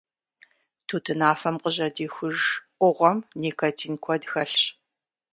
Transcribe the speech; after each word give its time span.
Тутынафэм 0.87 1.55
къыжьэдихуж 1.63 2.37
Ӏугъуэм 2.79 3.17
никотин 3.39 3.93
куэд 4.03 4.23
хэлъщ. 4.31 4.63